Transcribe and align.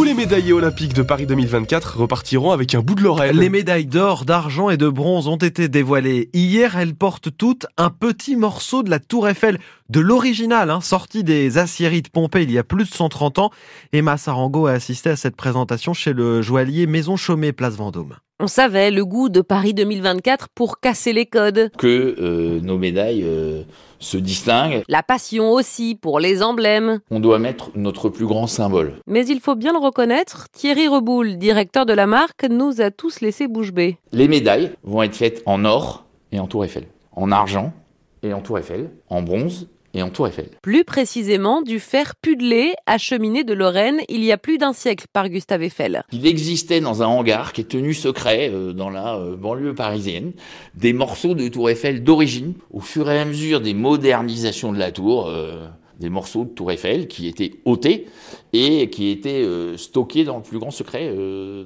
Tous 0.00 0.04
les 0.04 0.14
médaillés 0.14 0.54
olympiques 0.54 0.94
de 0.94 1.02
Paris 1.02 1.26
2024 1.26 1.98
repartiront 1.98 2.52
avec 2.52 2.74
un 2.74 2.80
bout 2.80 2.94
de 2.94 3.02
Lorraine. 3.02 3.36
Les 3.36 3.50
médailles 3.50 3.84
d'or, 3.84 4.24
d'argent 4.24 4.70
et 4.70 4.78
de 4.78 4.88
bronze 4.88 5.28
ont 5.28 5.36
été 5.36 5.68
dévoilées. 5.68 6.30
Hier, 6.32 6.78
elles 6.78 6.94
portent 6.94 7.28
toutes 7.36 7.66
un 7.76 7.90
petit 7.90 8.34
morceau 8.34 8.82
de 8.82 8.88
la 8.88 8.98
Tour 8.98 9.28
Eiffel, 9.28 9.58
de 9.90 10.00
l'original, 10.00 10.70
hein, 10.70 10.80
sorti 10.80 11.22
des 11.22 11.58
aciéries 11.58 12.00
de 12.00 12.08
Pompée 12.08 12.44
il 12.44 12.50
y 12.50 12.56
a 12.56 12.64
plus 12.64 12.84
de 12.84 12.88
130 12.88 13.40
ans. 13.40 13.50
Emma 13.92 14.16
Sarango 14.16 14.68
a 14.68 14.72
assisté 14.72 15.10
à 15.10 15.16
cette 15.16 15.36
présentation 15.36 15.92
chez 15.92 16.14
le 16.14 16.40
joaillier 16.40 16.86
Maison 16.86 17.16
Chaumet, 17.16 17.52
Place 17.52 17.74
Vendôme. 17.74 18.16
On 18.42 18.46
savait 18.46 18.90
le 18.90 19.04
goût 19.04 19.28
de 19.28 19.42
Paris 19.42 19.74
2024 19.74 20.48
pour 20.54 20.80
casser 20.80 21.12
les 21.12 21.26
codes. 21.26 21.70
Que 21.76 22.16
euh, 22.18 22.58
nos 22.62 22.78
médailles 22.78 23.22
euh, 23.22 23.64
se 23.98 24.16
distinguent. 24.16 24.82
La 24.88 25.02
passion 25.02 25.50
aussi 25.50 25.94
pour 25.94 26.20
les 26.20 26.42
emblèmes. 26.42 27.00
On 27.10 27.20
doit 27.20 27.38
mettre 27.38 27.70
notre 27.74 28.08
plus 28.08 28.24
grand 28.24 28.46
symbole. 28.46 28.94
Mais 29.06 29.26
il 29.26 29.40
faut 29.40 29.56
bien 29.56 29.74
le 29.74 29.78
reconnaître, 29.78 30.46
Thierry 30.52 30.88
Reboul, 30.88 31.36
directeur 31.36 31.84
de 31.84 31.92
la 31.92 32.06
marque, 32.06 32.44
nous 32.48 32.80
a 32.80 32.90
tous 32.90 33.20
laissé 33.20 33.46
bouche 33.46 33.72
bée. 33.72 33.98
Les 34.10 34.26
médailles 34.26 34.70
vont 34.84 35.02
être 35.02 35.16
faites 35.16 35.42
en 35.44 35.66
or 35.66 36.06
et 36.32 36.40
en 36.40 36.46
tour 36.46 36.64
Eiffel, 36.64 36.86
en 37.12 37.30
argent 37.30 37.74
et 38.22 38.32
en 38.32 38.40
tour 38.40 38.58
Eiffel, 38.58 38.88
en 39.10 39.20
bronze 39.20 39.68
et 39.94 40.02
en 40.02 40.10
Tour 40.10 40.28
Eiffel. 40.28 40.48
Plus 40.62 40.84
précisément, 40.84 41.62
du 41.62 41.80
fer 41.80 42.14
pudelé 42.20 42.74
acheminé 42.86 43.44
de 43.44 43.54
Lorraine 43.54 44.00
il 44.08 44.24
y 44.24 44.32
a 44.32 44.38
plus 44.38 44.58
d'un 44.58 44.72
siècle 44.72 45.06
par 45.12 45.28
Gustave 45.28 45.62
Eiffel. 45.62 46.02
Il 46.12 46.26
existait 46.26 46.80
dans 46.80 47.02
un 47.02 47.06
hangar 47.06 47.52
qui 47.52 47.62
est 47.62 47.64
tenu 47.64 47.94
secret 47.94 48.50
euh, 48.52 48.72
dans 48.72 48.90
la 48.90 49.16
euh, 49.16 49.36
banlieue 49.36 49.74
parisienne 49.74 50.32
des 50.74 50.92
morceaux 50.92 51.34
de 51.34 51.48
Tour 51.48 51.70
Eiffel 51.70 52.02
d'origine. 52.02 52.54
Au 52.70 52.80
fur 52.80 53.10
et 53.10 53.18
à 53.18 53.24
mesure 53.24 53.60
des 53.60 53.74
modernisations 53.74 54.72
de 54.72 54.78
la 54.78 54.92
tour, 54.92 55.28
euh, 55.28 55.66
des 55.98 56.08
morceaux 56.08 56.44
de 56.44 56.50
Tour 56.50 56.72
Eiffel 56.72 57.08
qui 57.08 57.28
étaient 57.28 57.60
ôtés 57.64 58.06
et 58.52 58.88
qui 58.88 59.10
étaient 59.10 59.44
stockés 59.76 60.24
dans 60.24 60.38
le 60.38 60.42
plus 60.42 60.58
grand 60.58 60.70
secret 60.70 61.14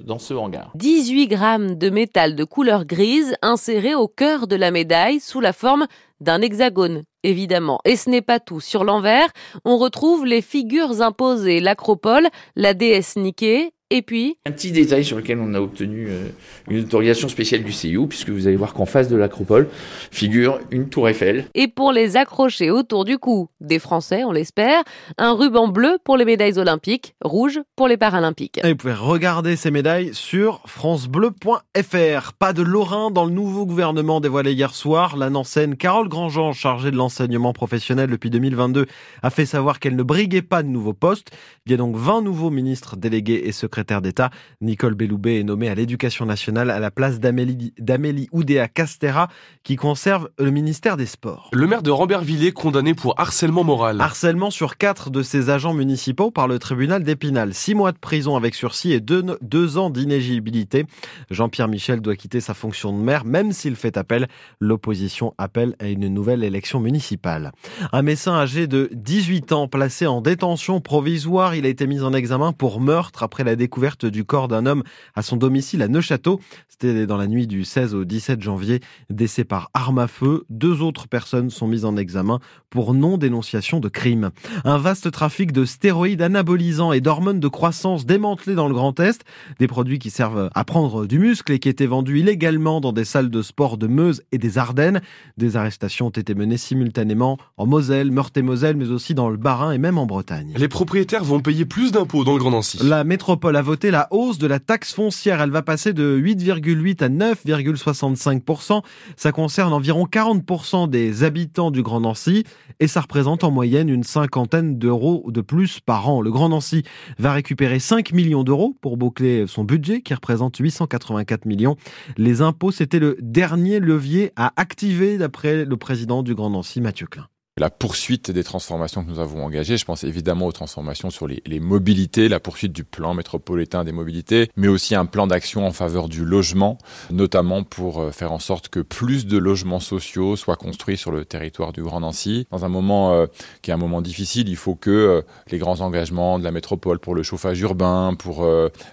dans 0.03 0.19
ce 0.19 0.33
hangar. 0.33 0.71
18 0.75 1.27
grammes 1.27 1.75
de 1.75 1.89
métal 1.89 2.35
de 2.35 2.43
couleur 2.43 2.83
grise 2.83 3.35
insérés 3.41 3.95
au 3.95 4.09
cœur 4.09 4.47
de 4.47 4.57
la 4.57 4.71
médaille 4.71 5.21
sous 5.21 5.39
la 5.39 5.53
forme 5.53 5.87
d'un 6.19 6.41
hexagone, 6.41 7.03
évidemment. 7.25 7.79
Et 7.85 7.95
ce 7.95 8.09
n'est 8.09 8.21
pas 8.21 8.39
tout. 8.39 8.59
Sur 8.59 8.83
l'envers, 8.83 9.27
on 9.65 9.77
retrouve 9.77 10.25
les 10.25 10.41
figures 10.41 11.01
imposées, 11.01 11.59
l'acropole, 11.59 12.27
la 12.55 12.73
déesse 12.73 13.15
Niké, 13.17 13.74
et 13.91 14.01
puis 14.01 14.37
Un 14.47 14.51
petit 14.51 14.71
détail 14.71 15.05
sur 15.05 15.17
lequel 15.17 15.39
on 15.39 15.53
a 15.53 15.59
obtenu 15.59 16.07
euh, 16.09 16.29
une 16.69 16.79
autorisation 16.79 17.29
spéciale 17.29 17.63
du 17.63 17.71
CIO, 17.71 18.07
puisque 18.07 18.29
vous 18.29 18.47
allez 18.47 18.55
voir 18.55 18.73
qu'en 18.73 18.87
face 18.87 19.09
de 19.09 19.15
l'acropole 19.15 19.69
figure 20.11 20.59
une 20.71 20.89
tour 20.89 21.07
Eiffel. 21.07 21.45
Et 21.53 21.67
pour 21.67 21.91
les 21.91 22.17
accrocher 22.17 22.71
autour 22.71 23.05
du 23.05 23.19
cou 23.19 23.49
des 23.61 23.77
Français, 23.77 24.23
on 24.23 24.31
l'espère, 24.31 24.83
un 25.19 25.33
ruban 25.33 25.67
bleu 25.67 25.99
pour 26.03 26.17
les 26.17 26.25
médailles 26.25 26.57
olympiques, 26.57 27.13
rouge 27.23 27.59
pour 27.75 27.87
les 27.87 27.97
paralympiques. 27.97 28.59
Et 28.63 28.69
vous 28.69 28.75
pouvez 28.75 28.93
regarder 28.93 29.55
ces 29.55 29.69
médailles 29.69 30.13
sur 30.13 30.61
francebleu.fr. 30.65 32.33
Pas 32.33 32.53
de 32.53 32.63
Lorrain 32.63 33.11
dans 33.11 33.25
le 33.25 33.31
nouveau 33.31 33.67
gouvernement 33.67 34.19
dévoilé 34.19 34.53
hier 34.53 34.73
soir. 34.73 35.15
La 35.15 35.29
Nancène 35.29 35.75
Carole 35.75 36.09
Grandjean, 36.09 36.53
chargée 36.53 36.89
de 36.89 36.97
l'enseignement 36.97 37.53
professionnel 37.53 38.09
depuis 38.09 38.31
2022, 38.31 38.87
a 39.21 39.29
fait 39.29 39.45
savoir 39.45 39.79
qu'elle 39.79 39.95
ne 39.95 40.03
briguait 40.03 40.41
pas 40.41 40.63
de 40.63 40.69
nouveaux 40.69 40.93
postes. 40.93 41.29
Il 41.67 41.71
y 41.71 41.75
a 41.75 41.77
donc 41.77 41.95
20 41.95 42.23
nouveaux 42.23 42.49
ministres 42.49 42.95
délégués 42.95 43.43
et 43.45 43.51
secrétaires 43.51 43.74
secrétaire 43.75 44.01
d'État. 44.01 44.29
Nicole 44.61 44.93
Belloubet 44.93 45.41
est 45.41 45.43
nommée 45.43 45.67
à 45.67 45.75
l'éducation 45.75 46.25
nationale 46.25 46.69
à 46.69 46.79
la 46.79 46.91
place 46.91 47.19
d'Amélie 47.19 48.29
Oudéa 48.31 48.69
Castera, 48.69 49.27
qui 49.63 49.75
conserve 49.75 50.29
le 50.39 50.49
ministère 50.49 50.95
des 50.95 51.05
Sports. 51.05 51.49
Le 51.51 51.67
maire 51.67 51.83
de 51.83 51.91
Rambervillers 51.91 52.53
condamné 52.53 52.93
pour 52.93 53.19
harcèlement 53.19 53.65
moral. 53.65 53.99
Harcèlement 53.99 54.49
sur 54.49 54.77
quatre 54.77 55.09
de 55.09 55.21
ses 55.21 55.49
agents 55.49 55.73
municipaux 55.73 56.31
par 56.31 56.47
le 56.47 56.57
tribunal 56.57 57.03
d'Épinal. 57.03 57.53
Six 57.53 57.75
mois 57.75 57.91
de 57.91 57.97
prison 57.97 58.37
avec 58.37 58.55
sursis 58.55 58.93
et 58.93 59.01
deux, 59.01 59.25
deux 59.41 59.77
ans 59.77 59.89
d'inégibilité. 59.89 60.85
Jean-Pierre 61.29 61.67
Michel 61.67 61.99
doit 61.99 62.15
quitter 62.15 62.39
sa 62.39 62.53
fonction 62.53 62.97
de 62.97 63.03
maire, 63.03 63.25
même 63.25 63.51
s'il 63.51 63.75
fait 63.75 63.97
appel. 63.97 64.29
L'opposition 64.61 65.33
appelle 65.37 65.75
à 65.79 65.87
une 65.87 66.07
nouvelle 66.07 66.45
élection 66.45 66.79
municipale. 66.79 67.51
Un 67.91 68.03
médecin 68.03 68.35
âgé 68.35 68.67
de 68.67 68.89
18 68.93 69.51
ans 69.51 69.67
placé 69.67 70.07
en 70.07 70.21
détention 70.21 70.79
provisoire, 70.79 71.55
il 71.55 71.65
a 71.65 71.69
été 71.69 71.87
mis 71.87 72.01
en 72.01 72.13
examen 72.13 72.53
pour 72.53 72.79
meurtre 72.79 73.21
après 73.21 73.43
la 73.43 73.57
découverte 73.65 74.05
du 74.05 74.25
corps 74.25 74.47
d'un 74.47 74.67
homme 74.67 74.83
à 75.15 75.23
son 75.23 75.37
domicile 75.37 75.81
à 75.81 75.87
Neuchâteau. 75.87 76.39
C'était 76.69 77.07
dans 77.07 77.17
la 77.17 77.25
nuit 77.25 77.47
du 77.47 77.65
16 77.65 77.95
au 77.95 78.05
17 78.05 78.43
janvier. 78.43 78.79
Décès 79.09 79.43
par 79.43 79.71
arme 79.73 79.97
à 79.97 80.07
feu. 80.07 80.45
Deux 80.51 80.83
autres 80.83 81.07
personnes 81.07 81.49
sont 81.49 81.65
mises 81.65 81.83
en 81.83 81.97
examen 81.97 82.39
pour 82.69 82.93
non-dénonciation 82.93 83.79
de 83.79 83.89
crime. 83.89 84.29
Un 84.65 84.77
vaste 84.77 85.09
trafic 85.09 85.51
de 85.51 85.65
stéroïdes 85.65 86.21
anabolisants 86.21 86.91
et 86.91 87.01
d'hormones 87.01 87.39
de 87.39 87.47
croissance 87.47 88.05
démantelés 88.05 88.53
dans 88.53 88.67
le 88.67 88.75
Grand 88.75 88.99
Est. 88.99 89.23
Des 89.57 89.65
produits 89.65 89.97
qui 89.97 90.11
servent 90.11 90.51
à 90.53 90.63
prendre 90.63 91.07
du 91.07 91.17
muscle 91.17 91.51
et 91.51 91.57
qui 91.57 91.69
étaient 91.69 91.87
vendus 91.87 92.19
illégalement 92.19 92.81
dans 92.81 92.93
des 92.93 93.05
salles 93.05 93.31
de 93.31 93.41
sport 93.41 93.79
de 93.79 93.87
Meuse 93.87 94.21
et 94.31 94.37
des 94.37 94.59
Ardennes. 94.59 95.01
Des 95.37 95.57
arrestations 95.57 96.07
ont 96.07 96.11
été 96.11 96.35
menées 96.35 96.57
simultanément 96.57 97.39
en 97.57 97.65
Moselle, 97.65 98.11
Meurthe-et-Moselle, 98.11 98.77
mais 98.77 98.89
aussi 98.89 99.15
dans 99.15 99.29
le 99.29 99.37
Bas-Rhin 99.37 99.71
et 99.71 99.79
même 99.79 99.97
en 99.97 100.05
Bretagne. 100.05 100.53
Les 100.55 100.67
propriétaires 100.67 101.23
vont 101.23 101.39
payer 101.39 101.65
plus 101.65 101.91
d'impôts 101.91 102.23
dans 102.23 102.33
le 102.33 102.39
Grand 102.39 102.51
Nancy. 102.51 102.77
La 102.83 103.03
métropole 103.03 103.54
a 103.55 103.61
voté 103.61 103.91
la 103.91 104.07
hausse 104.11 104.37
de 104.37 104.47
la 104.47 104.59
taxe 104.59 104.93
foncière. 104.93 105.41
Elle 105.41 105.51
va 105.51 105.61
passer 105.61 105.93
de 105.93 106.17
8,8 106.17 107.03
à 107.03 107.09
9,65%. 107.09 108.81
Ça 109.15 109.31
concerne 109.31 109.73
environ 109.73 110.05
40% 110.05 110.89
des 110.89 111.23
habitants 111.23 111.71
du 111.71 111.81
Grand 111.81 112.01
Nancy 112.01 112.43
et 112.79 112.87
ça 112.87 113.01
représente 113.01 113.43
en 113.43 113.51
moyenne 113.51 113.89
une 113.89 114.03
cinquantaine 114.03 114.77
d'euros 114.77 115.25
de 115.31 115.41
plus 115.41 115.79
par 115.79 116.09
an. 116.09 116.21
Le 116.21 116.31
Grand 116.31 116.49
Nancy 116.49 116.83
va 117.19 117.33
récupérer 117.33 117.79
5 117.79 118.13
millions 118.13 118.43
d'euros 118.43 118.75
pour 118.81 118.97
boucler 118.97 119.45
son 119.47 119.63
budget 119.63 120.01
qui 120.01 120.13
représente 120.13 120.57
884 120.57 121.45
millions. 121.45 121.75
Les 122.17 122.41
impôts, 122.41 122.71
c'était 122.71 122.99
le 122.99 123.17
dernier 123.21 123.79
levier 123.79 124.31
à 124.35 124.53
activer 124.55 125.17
d'après 125.17 125.65
le 125.65 125.77
président 125.77 126.23
du 126.23 126.35
Grand 126.35 126.49
Nancy, 126.49 126.81
Mathieu 126.81 127.07
Klein 127.07 127.27
la 127.57 127.69
poursuite 127.69 128.31
des 128.31 128.43
transformations 128.43 129.05
que 129.05 129.09
nous 129.09 129.19
avons 129.19 129.45
engagées. 129.45 129.77
Je 129.77 129.85
pense 129.85 130.03
évidemment 130.03 130.47
aux 130.47 130.51
transformations 130.51 131.09
sur 131.09 131.25
les, 131.25 131.59
mobilités, 131.61 132.27
la 132.27 132.41
poursuite 132.41 132.73
du 132.73 132.83
plan 132.83 133.13
métropolitain 133.13 133.85
des 133.85 133.93
mobilités, 133.93 134.49
mais 134.57 134.67
aussi 134.67 134.93
un 134.93 135.05
plan 135.05 135.25
d'action 135.25 135.65
en 135.65 135.71
faveur 135.71 136.09
du 136.09 136.25
logement, 136.25 136.77
notamment 137.11 137.63
pour 137.63 138.01
euh, 138.01 138.11
faire 138.11 138.33
en 138.33 138.39
sorte 138.39 138.67
que 138.67 138.81
plus 138.81 139.25
de 139.25 139.37
logements 139.37 139.79
sociaux 139.79 140.35
soient 140.35 140.57
construits 140.57 140.97
sur 140.97 141.11
le 141.11 141.23
territoire 141.23 141.71
du 141.71 141.81
Grand 141.81 142.01
Nancy. 142.01 142.45
Dans 142.51 142.65
un 142.65 142.69
moment 142.69 143.13
euh, 143.13 143.27
qui 143.61 143.71
est 143.71 143.73
un 143.73 143.77
moment 143.77 144.01
difficile, 144.01 144.49
il 144.49 144.57
faut 144.57 144.75
que 144.75 144.89
euh, 144.89 145.21
les 145.49 145.57
grands 145.57 145.79
engagements 145.79 146.39
de 146.39 146.43
la 146.43 146.51
métropole 146.51 146.99
pour 146.99 147.15
le 147.15 147.23
chauffage 147.23 147.61
urbain, 147.61 148.15
pour 148.19 148.45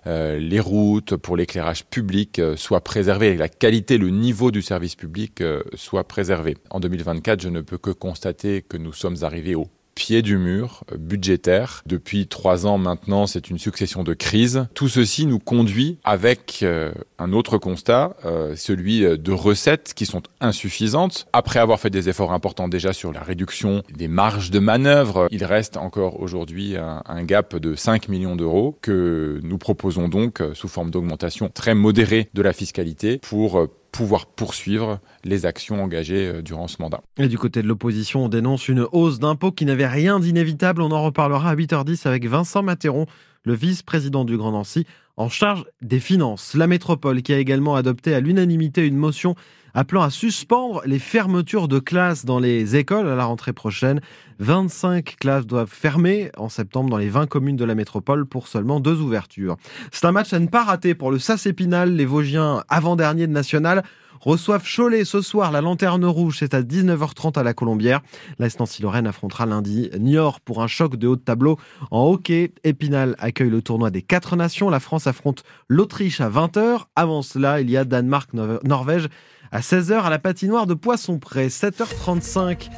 les 0.07 0.61
routes, 0.61 1.17
pour 1.17 1.37
l'éclairage 1.37 1.85
public 1.85 2.41
soient 2.57 2.81
préservés, 2.81 3.37
la 3.37 3.49
qualité, 3.49 3.99
le 3.99 4.11
niveau 4.11 4.53
du 4.53 4.63
service 4.63 4.95
public 4.95 5.43
soit 5.75 6.05
préservé. 6.05 6.57
En 6.71 6.79
2024, 6.79 7.41
je 7.41 7.49
ne 7.49 7.61
peux 7.61 7.79
que 7.79 7.91
constater 7.91 8.52
que 8.61 8.77
nous 8.77 8.93
sommes 8.93 9.17
arrivés 9.23 9.55
au 9.55 9.69
pied 9.95 10.23
du 10.23 10.39
mur 10.39 10.85
budgétaire. 10.99 11.83
Depuis 11.87 12.27
trois 12.27 12.67
ans 12.67 12.79
maintenant, 12.79 13.27
c'est 13.27 13.51
une 13.51 13.59
succession 13.59 14.05
de 14.05 14.15
crises. 14.15 14.67
Tout 14.75 14.89
ceci 14.89 15.27
nous 15.27 15.39
conduit 15.39 15.99
avec 16.05 16.61
euh, 16.63 16.93
un 17.19 17.33
autre 17.33 17.59
constat, 17.59 18.17
euh, 18.25 18.57
celui 18.57 19.01
de 19.01 19.33
recettes 19.33 19.93
qui 19.95 20.07
sont 20.07 20.23
insuffisantes. 20.41 21.27
Après 21.33 21.61
avoir 21.61 21.79
fait 21.79 21.91
des 21.91 22.09
efforts 22.09 22.33
importants 22.33 22.69
déjà 22.69 22.93
sur 22.93 23.13
la 23.13 23.21
réduction 23.21 23.83
des 23.95 24.09
marges 24.09 24.51
de 24.51 24.59
manœuvre, 24.59 25.29
il 25.31 25.45
reste 25.45 25.77
encore 25.77 26.21
aujourd'hui 26.21 26.77
un, 26.77 27.03
un, 27.07 27.25
gap 27.25 27.57
de 27.57 27.75
5 27.75 28.09
millions 28.09 28.37
d'euros 28.37 28.79
que 28.83 29.41
nous 29.43 29.59
proposons 29.59 30.09
donc 30.09 30.41
euh, 30.41 30.55
sous 30.55 30.69
forme 30.69 30.91
d'augmentation 30.91 31.51
très 31.53 31.75
modérée 31.75 32.29
de 32.35 32.43
la 32.43 32.53
fiscalité 32.53 33.19
pour 33.19 33.69
pouvoir 33.93 34.27
poursuivre 34.27 34.99
les 35.23 35.47
actions 35.47 35.83
engagées 35.83 36.27
euh, 36.27 36.43
durant 36.43 36.67
ce 36.67 36.81
mandat. 36.81 37.03
Et 37.19 37.29
du 37.29 37.39
côté 37.39 37.63
de 37.63 37.69
l'opposition, 37.69 38.25
on 38.25 38.29
dénonce 38.29 38.69
une 38.69 38.87
hausse 38.91 39.19
d'impôts 39.21 39.53
qui 39.53 39.67
n'avait 39.67 39.87
rien 39.87 40.19
d'inévitable. 40.19 40.83
On 40.83 40.91
en 40.91 41.03
reparlera 41.03 41.51
à 41.51 41.55
8h10 41.55 42.09
avec 42.09 42.27
Vincent 42.27 42.63
Matéron, 42.63 43.07
le 43.45 43.55
vice-président 43.55 44.25
du 44.25 44.37
Grand 44.37 44.53
Nancy, 44.53 44.87
en 45.17 45.29
charge 45.29 45.65
des 45.83 46.01
finances. 46.01 46.55
La 46.55 46.67
métropole 46.67 47.23
qui 47.23 47.35
a 47.35 47.39
également 47.39 47.77
adopté 47.77 48.15
à 48.15 48.21
l'unanimité 48.21 48.87
une 48.87 48.97
motion 48.97 49.37
appelant 49.75 50.03
à 50.03 50.11
suspendre 50.11 50.83
les 50.87 50.99
fermetures 50.99 51.69
de 51.69 51.79
classes 51.79 52.25
dans 52.25 52.39
les 52.39 52.77
écoles 52.77 53.09
à 53.09 53.15
la 53.15 53.25
rentrée 53.25 53.53
prochaine. 53.53 54.01
25 54.39 55.17
classes 55.21 55.47
doivent 55.47 55.71
fermer 55.71 56.31
en 56.37 56.49
septembre 56.49 56.91
dans 56.91 56.97
les 56.97 57.09
20 57.09 57.27
communes 57.27 57.57
de 57.57 57.65
la 57.65 57.75
métropole 57.75 58.27
pour 58.27 58.49
seulement 58.49 58.81
deux 58.81 59.01
ouvertures. 59.01 59.57
C'est 59.93 60.07
un 60.07 60.13
match 60.13 60.33
à 60.33 60.39
ne 60.39 60.49
pas 60.49 60.65
rater 60.65 60.95
pour 60.95 61.11
le 61.11 61.19
SAS 61.19 61.47
Épinal. 61.47 61.95
Les 61.95 62.05
Vosgiens, 62.05 62.65
avant-dernier 62.69 63.27
de 63.27 63.33
national, 63.33 63.83
reçoivent 64.23 64.65
Cholet 64.65 65.05
ce 65.05 65.21
soir. 65.21 65.51
La 65.51 65.61
Lanterne 65.61 66.05
Rouge, 66.05 66.37
c'est 66.39 66.55
à 66.55 66.63
19h30 66.63 67.39
à 67.39 67.43
la 67.43 67.55
Colombière. 67.55 68.01
La 68.39 68.49
Nancy-Lorraine 68.59 69.07
affrontera 69.07 69.47
lundi 69.47 69.91
Niort 69.99 70.41
pour 70.41 70.63
un 70.63 70.67
choc 70.67 70.97
de 70.97 71.09
haut 71.09 71.17
de 71.17 71.21
tableau. 71.21 71.59
En 71.91 72.05
hockey, 72.05 72.53
Épinal 72.65 73.17
accueille 73.19 73.51
le 73.51 73.63
tournoi 73.63 73.91
des 73.91 74.03
quatre 74.03 74.37
nations. 74.37 74.71
La 74.71 74.81
France 74.81 75.07
affronte 75.07 75.43
l'Autriche 75.69 76.21
à 76.21 76.31
20h. 76.31 76.85
Avant 76.97 77.23
cela, 77.23 77.61
il 77.61 77.71
y 77.71 77.77
a 77.77 77.85
Danemark-Norvège 77.85 79.09
à 79.53 79.61
16h 79.61 80.03
à 80.03 80.11
la 80.11 80.19
patinoire 80.19 80.67
de 80.67 80.75
Poisson-Près. 80.75 81.49
7h35 81.49 82.71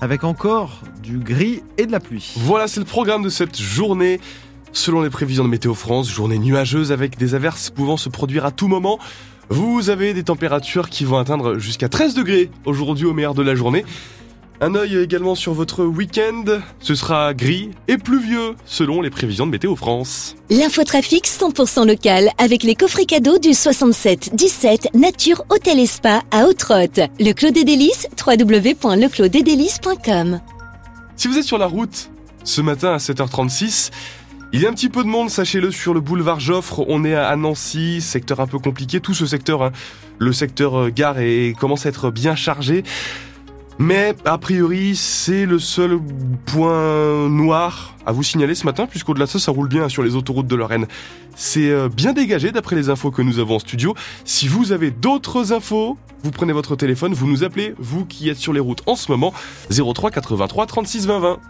avec 0.00 0.24
encore 0.24 0.80
du 1.02 1.18
gris 1.18 1.62
et 1.76 1.86
de 1.86 1.92
la 1.92 2.00
pluie. 2.00 2.32
Voilà, 2.36 2.68
c'est 2.68 2.80
le 2.80 2.86
programme 2.86 3.22
de 3.22 3.28
cette 3.28 3.60
journée. 3.60 4.20
selon 4.72 5.02
les 5.02 5.10
prévisions 5.10 5.42
de 5.42 5.48
Météo 5.48 5.74
France, 5.74 6.08
journée 6.08 6.38
nuageuse 6.38 6.92
avec 6.92 7.18
des 7.18 7.34
averses 7.34 7.70
pouvant 7.70 7.96
se 7.96 8.08
produire 8.08 8.46
à 8.46 8.52
tout 8.52 8.68
moment. 8.68 9.00
Vous 9.48 9.90
avez 9.90 10.14
des 10.14 10.22
températures 10.22 10.88
qui 10.88 11.04
vont 11.04 11.18
atteindre 11.18 11.58
jusqu'à 11.58 11.88
13 11.88 12.14
degrés 12.14 12.50
aujourd'hui 12.64 13.04
au 13.04 13.12
meilleur 13.12 13.34
de 13.34 13.42
la 13.42 13.56
journée. 13.56 13.84
Un 14.62 14.74
œil 14.74 14.98
également 14.98 15.34
sur 15.34 15.54
votre 15.54 15.84
week-end. 15.84 16.44
Ce 16.80 16.94
sera 16.94 17.32
gris 17.32 17.70
et 17.88 17.96
pluvieux 17.96 18.56
selon 18.66 19.00
les 19.00 19.08
prévisions 19.08 19.46
de 19.46 19.52
Météo 19.52 19.74
France. 19.74 20.36
L'infotrafic 20.50 21.26
100% 21.26 21.86
local 21.86 22.28
avec 22.36 22.62
les 22.62 22.74
coffrets 22.74 23.06
cadeaux 23.06 23.38
du 23.38 23.54
67 23.54 24.34
17 24.34 24.94
Nature 24.94 25.46
Hôtel 25.48 25.78
et 25.78 25.86
Spa 25.86 26.24
à 26.30 26.44
Haute-Rotte. 26.44 27.00
Le 27.18 27.32
Clos 27.32 27.52
des 27.52 27.64
Délices, 27.64 28.06
www.leclos-des-délices.com. 28.26 30.40
Si 31.16 31.26
vous 31.26 31.38
êtes 31.38 31.44
sur 31.44 31.56
la 31.56 31.66
route 31.66 32.10
ce 32.44 32.60
matin 32.60 32.92
à 32.92 32.98
7h36, 32.98 33.90
il 34.52 34.60
y 34.60 34.66
a 34.66 34.68
un 34.68 34.74
petit 34.74 34.90
peu 34.90 35.04
de 35.04 35.08
monde, 35.08 35.30
sachez-le, 35.30 35.70
sur 35.70 35.94
le 35.94 36.00
boulevard 36.00 36.40
Joffre. 36.40 36.84
On 36.86 37.02
est 37.06 37.14
à 37.14 37.34
Nancy, 37.36 38.02
secteur 38.02 38.40
un 38.40 38.46
peu 38.46 38.58
compliqué. 38.58 39.00
Tout 39.00 39.14
ce 39.14 39.24
secteur, 39.24 39.62
hein, 39.62 39.72
le 40.18 40.34
secteur 40.34 40.78
euh, 40.78 40.90
gare, 40.90 41.18
et 41.18 41.54
commence 41.58 41.86
à 41.86 41.88
être 41.88 42.10
bien 42.10 42.34
chargé. 42.34 42.84
Mais 43.82 44.14
a 44.26 44.36
priori, 44.36 44.94
c'est 44.94 45.46
le 45.46 45.58
seul 45.58 45.98
point 46.44 47.30
noir 47.30 47.94
à 48.04 48.12
vous 48.12 48.22
signaler 48.22 48.54
ce 48.54 48.66
matin, 48.66 48.86
puisqu'au-delà 48.86 49.24
de 49.24 49.30
ça, 49.30 49.38
ça 49.38 49.52
roule 49.52 49.68
bien 49.68 49.88
sur 49.88 50.02
les 50.02 50.16
autoroutes 50.16 50.46
de 50.46 50.54
Lorraine. 50.54 50.86
C'est 51.34 51.70
euh, 51.70 51.88
bien 51.88 52.12
dégagé 52.12 52.52
d'après 52.52 52.76
les 52.76 52.90
infos 52.90 53.10
que 53.10 53.22
nous 53.22 53.38
avons 53.38 53.54
en 53.54 53.58
studio. 53.58 53.94
Si 54.26 54.48
vous 54.48 54.72
avez 54.72 54.90
d'autres 54.90 55.54
infos, 55.54 55.96
vous 56.22 56.30
prenez 56.30 56.52
votre 56.52 56.76
téléphone, 56.76 57.14
vous 57.14 57.26
nous 57.26 57.42
appelez, 57.42 57.74
vous 57.78 58.04
qui 58.04 58.28
êtes 58.28 58.36
sur 58.36 58.52
les 58.52 58.60
routes 58.60 58.82
en 58.84 58.96
ce 58.96 59.10
moment, 59.10 59.32
03 59.70 60.10
83 60.10 60.66
36 60.66 61.06
20 61.06 61.18
20. 61.18 61.40